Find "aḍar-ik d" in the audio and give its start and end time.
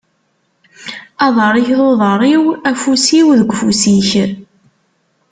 1.25-1.79